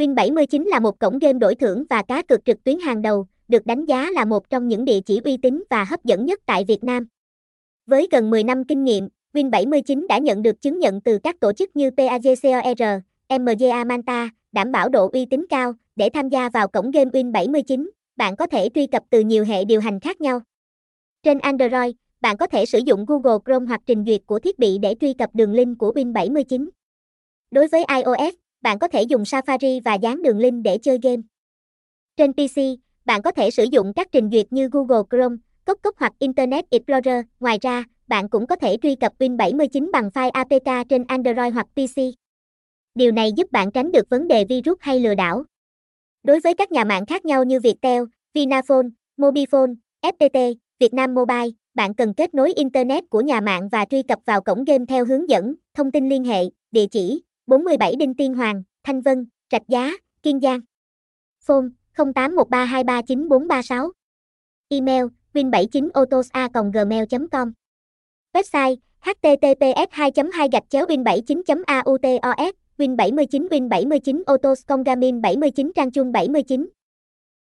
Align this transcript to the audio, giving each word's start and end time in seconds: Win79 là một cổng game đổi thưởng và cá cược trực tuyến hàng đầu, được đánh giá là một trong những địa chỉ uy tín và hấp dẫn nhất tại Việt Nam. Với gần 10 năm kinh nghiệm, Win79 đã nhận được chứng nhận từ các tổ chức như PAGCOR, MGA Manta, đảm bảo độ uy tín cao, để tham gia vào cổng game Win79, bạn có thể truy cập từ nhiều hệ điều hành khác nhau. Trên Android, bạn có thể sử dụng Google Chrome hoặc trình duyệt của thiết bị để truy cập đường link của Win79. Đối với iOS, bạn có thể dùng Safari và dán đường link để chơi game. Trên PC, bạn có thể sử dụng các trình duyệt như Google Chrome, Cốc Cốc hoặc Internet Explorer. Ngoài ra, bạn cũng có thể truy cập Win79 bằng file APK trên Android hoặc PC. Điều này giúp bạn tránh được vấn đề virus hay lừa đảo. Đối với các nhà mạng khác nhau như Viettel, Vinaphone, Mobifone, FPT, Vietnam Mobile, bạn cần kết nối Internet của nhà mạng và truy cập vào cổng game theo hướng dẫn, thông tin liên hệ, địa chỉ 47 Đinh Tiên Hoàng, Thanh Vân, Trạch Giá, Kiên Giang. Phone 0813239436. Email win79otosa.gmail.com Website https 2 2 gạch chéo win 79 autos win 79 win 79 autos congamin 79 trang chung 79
Win79 0.00 0.68
là 0.68 0.80
một 0.80 0.98
cổng 0.98 1.18
game 1.18 1.38
đổi 1.38 1.54
thưởng 1.54 1.84
và 1.90 2.02
cá 2.02 2.22
cược 2.22 2.44
trực 2.44 2.64
tuyến 2.64 2.78
hàng 2.78 3.02
đầu, 3.02 3.26
được 3.48 3.66
đánh 3.66 3.84
giá 3.84 4.10
là 4.10 4.24
một 4.24 4.50
trong 4.50 4.68
những 4.68 4.84
địa 4.84 5.00
chỉ 5.00 5.20
uy 5.24 5.36
tín 5.36 5.62
và 5.70 5.84
hấp 5.84 6.04
dẫn 6.04 6.26
nhất 6.26 6.40
tại 6.46 6.64
Việt 6.64 6.84
Nam. 6.84 7.06
Với 7.86 8.08
gần 8.10 8.30
10 8.30 8.44
năm 8.44 8.64
kinh 8.64 8.84
nghiệm, 8.84 9.08
Win79 9.34 10.06
đã 10.06 10.18
nhận 10.18 10.42
được 10.42 10.60
chứng 10.60 10.78
nhận 10.78 11.00
từ 11.00 11.18
các 11.18 11.40
tổ 11.40 11.52
chức 11.52 11.76
như 11.76 11.90
PAGCOR, 11.90 12.82
MGA 13.40 13.84
Manta, 13.84 14.28
đảm 14.52 14.72
bảo 14.72 14.88
độ 14.88 15.10
uy 15.12 15.26
tín 15.26 15.46
cao, 15.48 15.74
để 15.96 16.08
tham 16.14 16.28
gia 16.28 16.48
vào 16.48 16.68
cổng 16.68 16.90
game 16.90 17.10
Win79, 17.10 17.88
bạn 18.16 18.36
có 18.36 18.46
thể 18.46 18.68
truy 18.74 18.86
cập 18.86 19.02
từ 19.10 19.20
nhiều 19.20 19.44
hệ 19.44 19.64
điều 19.64 19.80
hành 19.80 20.00
khác 20.00 20.20
nhau. 20.20 20.40
Trên 21.22 21.38
Android, 21.38 21.94
bạn 22.20 22.36
có 22.36 22.46
thể 22.46 22.66
sử 22.66 22.78
dụng 22.78 23.04
Google 23.04 23.38
Chrome 23.46 23.66
hoặc 23.66 23.80
trình 23.86 24.04
duyệt 24.06 24.20
của 24.26 24.38
thiết 24.38 24.58
bị 24.58 24.78
để 24.78 24.94
truy 25.00 25.14
cập 25.14 25.34
đường 25.34 25.52
link 25.52 25.78
của 25.78 25.92
Win79. 25.92 26.68
Đối 27.50 27.68
với 27.68 27.84
iOS, 27.96 28.34
bạn 28.62 28.78
có 28.78 28.88
thể 28.88 29.02
dùng 29.02 29.22
Safari 29.22 29.80
và 29.84 29.94
dán 29.94 30.22
đường 30.22 30.38
link 30.38 30.64
để 30.64 30.78
chơi 30.78 30.98
game. 31.02 31.22
Trên 32.16 32.32
PC, 32.32 32.60
bạn 33.04 33.22
có 33.22 33.30
thể 33.30 33.50
sử 33.50 33.64
dụng 33.64 33.92
các 33.96 34.08
trình 34.12 34.30
duyệt 34.32 34.46
như 34.50 34.68
Google 34.72 35.02
Chrome, 35.10 35.36
Cốc 35.64 35.78
Cốc 35.82 35.94
hoặc 35.98 36.12
Internet 36.18 36.70
Explorer. 36.70 37.24
Ngoài 37.40 37.58
ra, 37.62 37.84
bạn 38.06 38.28
cũng 38.28 38.46
có 38.46 38.56
thể 38.56 38.76
truy 38.82 38.94
cập 38.94 39.12
Win79 39.18 39.90
bằng 39.90 40.08
file 40.14 40.30
APK 40.30 40.88
trên 40.88 41.04
Android 41.08 41.54
hoặc 41.54 41.66
PC. 41.74 42.02
Điều 42.94 43.12
này 43.12 43.32
giúp 43.36 43.52
bạn 43.52 43.70
tránh 43.70 43.92
được 43.92 44.08
vấn 44.10 44.28
đề 44.28 44.44
virus 44.44 44.78
hay 44.80 45.00
lừa 45.00 45.14
đảo. 45.14 45.44
Đối 46.22 46.40
với 46.40 46.54
các 46.54 46.72
nhà 46.72 46.84
mạng 46.84 47.06
khác 47.06 47.24
nhau 47.24 47.44
như 47.44 47.60
Viettel, 47.60 48.02
Vinaphone, 48.34 48.86
Mobifone, 49.16 49.74
FPT, 50.02 50.54
Vietnam 50.78 51.14
Mobile, 51.14 51.48
bạn 51.74 51.94
cần 51.94 52.14
kết 52.14 52.34
nối 52.34 52.52
Internet 52.52 53.10
của 53.10 53.20
nhà 53.20 53.40
mạng 53.40 53.68
và 53.68 53.84
truy 53.84 54.02
cập 54.02 54.18
vào 54.26 54.40
cổng 54.40 54.64
game 54.64 54.84
theo 54.88 55.04
hướng 55.04 55.28
dẫn, 55.28 55.54
thông 55.74 55.90
tin 55.90 56.08
liên 56.08 56.24
hệ, 56.24 56.44
địa 56.70 56.86
chỉ 56.86 57.22
47 57.50 57.96
Đinh 57.96 58.14
Tiên 58.14 58.34
Hoàng, 58.34 58.62
Thanh 58.84 59.00
Vân, 59.00 59.26
Trạch 59.50 59.62
Giá, 59.68 59.92
Kiên 60.22 60.40
Giang. 60.40 60.60
Phone 61.46 61.68
0813239436. 61.96 63.90
Email 64.68 65.04
win79otosa.gmail.com 65.34 67.52
Website 68.34 68.76
https 69.00 69.86
2 69.90 70.10
2 70.32 70.48
gạch 70.52 70.64
chéo 70.70 70.86
win 70.86 71.04
79 71.04 71.62
autos 71.66 72.00
win 72.78 72.96
79 72.96 73.48
win 73.50 73.68
79 73.68 74.22
autos 74.26 74.66
congamin 74.66 75.20
79 75.20 75.72
trang 75.74 75.90
chung 75.90 76.12
79 76.12 76.66